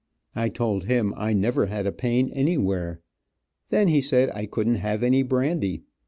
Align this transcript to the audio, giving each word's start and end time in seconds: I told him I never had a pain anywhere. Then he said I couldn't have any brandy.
I 0.35 0.49
told 0.49 0.85
him 0.85 1.13
I 1.15 1.31
never 1.33 1.67
had 1.67 1.85
a 1.85 1.91
pain 1.91 2.31
anywhere. 2.31 3.01
Then 3.69 3.87
he 3.87 4.01
said 4.01 4.31
I 4.31 4.47
couldn't 4.47 4.77
have 4.81 5.03
any 5.03 5.21
brandy. 5.21 5.83